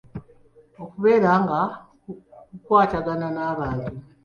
Kubeera 0.75 1.31
nga 1.43 1.59
kukwatagana 2.51 3.27
n’abantu. 3.35 3.89